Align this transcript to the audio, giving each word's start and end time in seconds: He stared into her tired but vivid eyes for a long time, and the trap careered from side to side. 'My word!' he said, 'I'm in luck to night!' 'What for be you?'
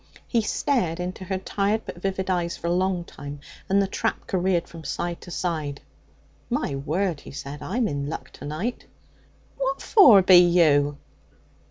He 0.27 0.41
stared 0.41 0.99
into 0.99 1.25
her 1.25 1.37
tired 1.37 1.83
but 1.85 2.01
vivid 2.01 2.27
eyes 2.27 2.57
for 2.57 2.65
a 2.65 2.71
long 2.73 3.03
time, 3.03 3.39
and 3.69 3.79
the 3.79 3.85
trap 3.87 4.25
careered 4.25 4.67
from 4.67 4.83
side 4.83 5.21
to 5.21 5.29
side. 5.29 5.79
'My 6.49 6.73
word!' 6.75 7.21
he 7.21 7.31
said, 7.31 7.61
'I'm 7.61 7.87
in 7.87 8.09
luck 8.09 8.31
to 8.31 8.45
night!' 8.45 8.87
'What 9.57 9.79
for 9.79 10.23
be 10.23 10.37
you?' 10.37 10.97